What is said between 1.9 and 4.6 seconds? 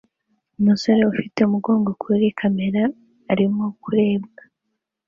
kuri kamera arimo kurebwa